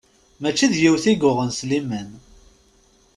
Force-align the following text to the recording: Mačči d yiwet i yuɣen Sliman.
Mačči 0.41 0.65
d 0.71 0.75
yiwet 0.81 1.05
i 1.11 1.13
yuɣen 1.21 1.51
Sliman. 1.59 2.09